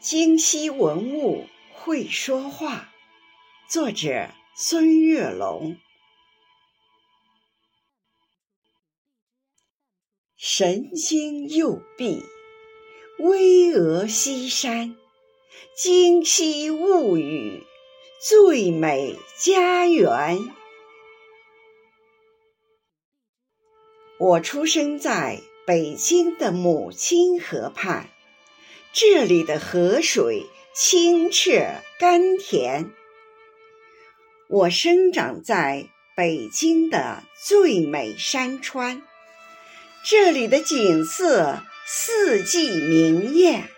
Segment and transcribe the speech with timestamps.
[0.00, 2.88] 京西文物会说话，
[3.68, 5.76] 作者孙月龙。
[10.36, 12.22] 神经右臂，
[13.18, 14.96] 巍峨西山，
[15.76, 17.64] 京西物语，
[18.22, 20.38] 最美家园。
[24.20, 28.10] 我出生在北京的母亲河畔。
[28.92, 31.50] 这里的河水清澈
[31.98, 32.90] 甘甜。
[34.48, 39.02] 我生长在北京的最美山川，
[40.02, 43.68] 这里的景色四季明艳。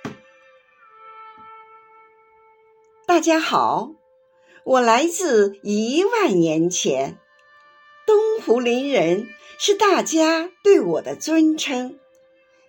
[3.05, 3.91] 大家好，
[4.65, 7.19] 我来自一万年前，
[8.07, 11.99] 东湖林人是大家对我的尊称。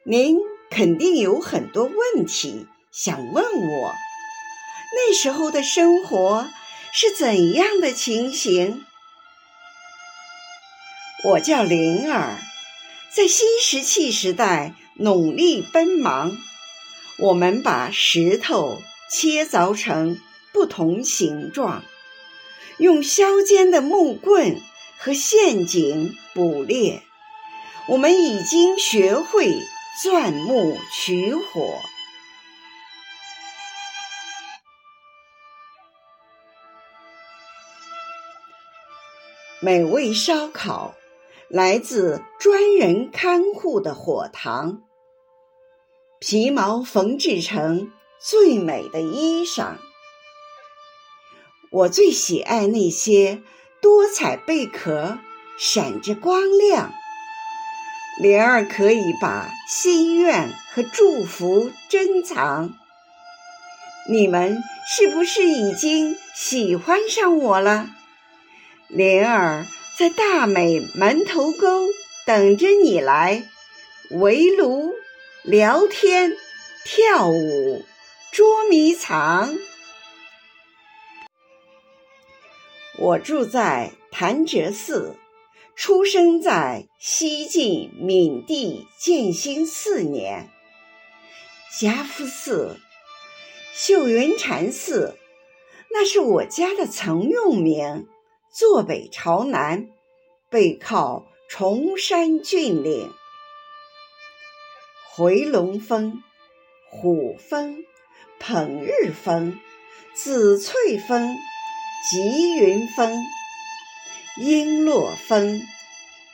[0.03, 0.39] 您。
[0.72, 3.94] 肯定有很多问题想问我，
[4.95, 6.50] 那时候的生活
[6.94, 8.86] 是怎样的情形？
[11.25, 12.39] 我叫灵儿，
[13.13, 16.31] 在新石器时代努力奔忙，
[17.19, 20.17] 我们把石头切凿成
[20.53, 21.83] 不同形状，
[22.78, 24.61] 用削尖的木棍
[24.97, 27.03] 和陷阱捕猎，
[27.89, 29.53] 我们已经学会。
[30.00, 31.81] 钻木取火，
[39.59, 40.95] 美味烧烤
[41.50, 44.81] 来自专人看护的火塘，
[46.19, 49.75] 皮毛缝制成最美的衣裳。
[51.69, 53.44] 我最喜爱那些
[53.81, 55.19] 多彩贝壳，
[55.58, 56.94] 闪着光亮。
[58.22, 62.78] 莲儿可以把心愿和祝福珍藏。
[64.07, 67.90] 你们是不是已经喜欢上我了？
[68.88, 69.66] 莲儿
[69.97, 71.88] 在大美门头沟
[72.28, 73.44] 等着你来
[74.12, 74.94] 围炉、
[75.41, 76.38] 聊天、
[76.85, 77.84] 跳舞、
[78.31, 79.51] 捉迷藏。
[83.00, 85.16] 我住在潭柘寺。
[85.75, 90.49] 出生在西晋闵帝建兴四年，
[91.79, 92.77] 家福寺、
[93.73, 95.17] 秀云禅寺，
[95.91, 98.07] 那是我家的曾用名。
[98.53, 99.87] 坐北朝南，
[100.49, 103.09] 背靠崇山峻岭，
[105.09, 106.21] 回龙峰、
[106.89, 107.85] 虎峰、
[108.39, 109.57] 捧日峰、
[110.13, 111.38] 紫翠峰、
[112.09, 113.23] 吉云峰。
[114.41, 115.62] 璎珞峰、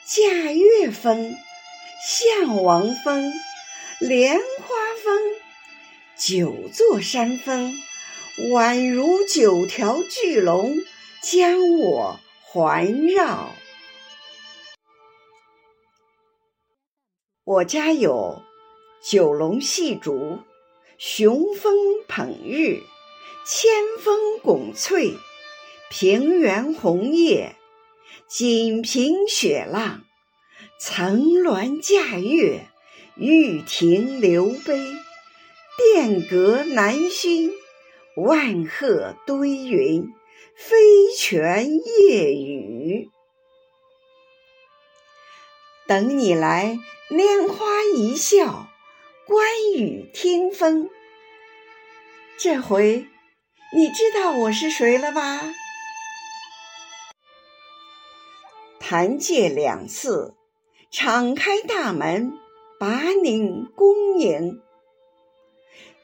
[0.06, 1.36] 驾月峰、
[2.02, 3.34] 象王峰、
[4.00, 4.74] 莲花
[5.04, 5.22] 峰，
[6.16, 7.74] 九座山峰
[8.50, 10.74] 宛如九条巨龙
[11.20, 13.54] 将我环绕。
[17.44, 18.42] 我家有
[19.04, 20.38] 九龙戏竹、
[20.96, 21.76] 雄峰
[22.08, 22.80] 捧日、
[23.46, 23.70] 千
[24.02, 25.12] 峰拱翠、
[25.90, 27.57] 平原红叶。
[28.28, 30.04] 锦屏雪浪，
[30.78, 32.66] 层峦架月，
[33.16, 34.78] 玉亭流杯，
[35.78, 37.50] 殿阁南熏，
[38.16, 40.12] 万壑堆云，
[40.54, 40.76] 飞
[41.16, 43.08] 泉夜雨。
[45.86, 46.78] 等你来
[47.08, 48.68] 拈花一笑，
[49.26, 50.90] 观雨听风。
[52.36, 53.06] 这回
[53.74, 55.50] 你知道我是谁了吧？
[58.90, 60.34] 谈界两寺，
[60.90, 62.32] 敞开大门，
[62.80, 64.62] 把您恭迎。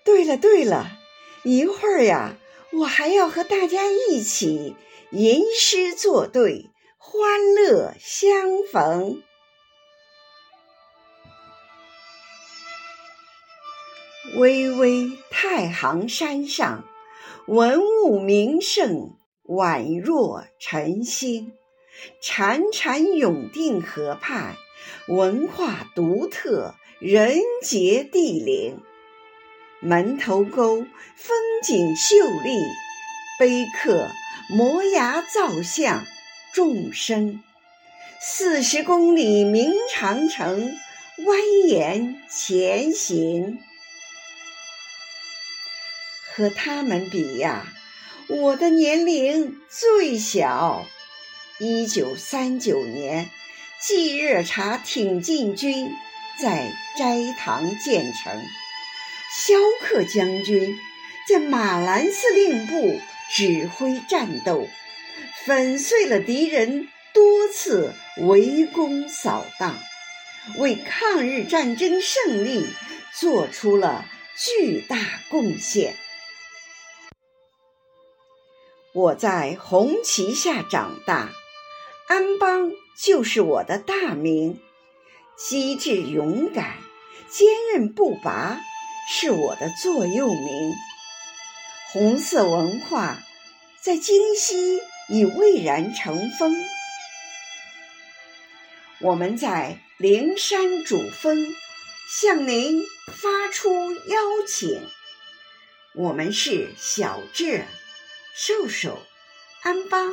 [0.05, 0.89] 对了对了，
[1.45, 2.37] 一会儿呀，
[2.73, 4.77] 我还要和大家一起
[5.13, 6.69] 吟诗作对，
[6.99, 9.23] 欢乐相逢。
[14.37, 16.85] 巍巍太行山上，
[17.47, 19.17] 文物名胜
[19.47, 21.55] 宛若晨星。
[22.23, 24.57] 潺潺永定河畔，
[25.09, 28.81] 文化独特，人杰地灵。
[29.81, 30.87] 门头沟
[31.17, 32.59] 风景秀丽，
[33.39, 34.09] 碑刻
[34.49, 36.05] 摩崖造像，
[36.55, 37.43] 众生。
[38.21, 40.73] 四十公里明长城
[41.19, 41.37] 蜿
[41.69, 43.59] 蜒前行。
[46.35, 47.67] 和他们比呀，
[48.29, 50.87] 我的年龄最小。
[51.61, 53.31] 一九三九年，
[53.81, 55.89] 冀热察挺进军
[56.43, 58.43] 在斋堂建成，
[59.31, 60.77] 萧克将军
[61.29, 64.67] 在马兰司令部指挥战斗，
[65.47, 69.79] 粉碎了敌人多次围攻扫荡，
[70.59, 72.67] 为抗日战争胜利
[73.13, 74.05] 做出了
[74.37, 74.97] 巨大
[75.31, 75.95] 贡献。
[78.93, 81.33] 我在红旗下长大，
[82.07, 84.61] 安邦就是我的大名。
[85.37, 86.77] 机智勇敢、
[87.29, 88.61] 坚韧不拔
[89.11, 90.73] 是我的座右铭。
[91.93, 93.19] 红色文化
[93.81, 96.55] 在京西已蔚然成风。
[99.01, 101.55] 我们在灵山主峰
[102.09, 104.81] 向您发出邀请。
[105.95, 107.65] 我们是小智。
[108.37, 109.01] 瘦瘦、
[109.63, 110.13] 安邦、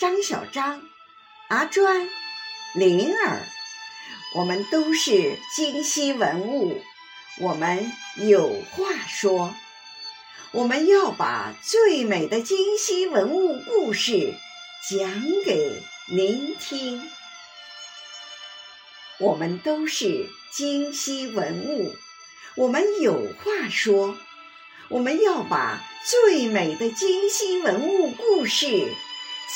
[0.00, 0.82] 张小张、
[1.48, 2.08] 阿专、
[2.74, 3.46] 灵儿，
[4.34, 6.82] 我们都是京西文物，
[7.38, 9.54] 我们有话说。
[10.50, 14.34] 我们要把最美的京西文物故事
[14.90, 17.08] 讲给您听。
[19.20, 21.94] 我们都是京西文物，
[22.56, 24.16] 我们有话说。
[24.88, 28.92] 我们要把最美的京西文物故事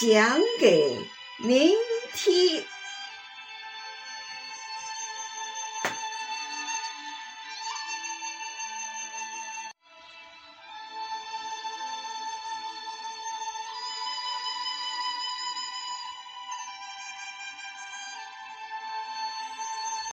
[0.00, 0.96] 讲给
[1.42, 1.72] 您
[2.14, 2.79] 听。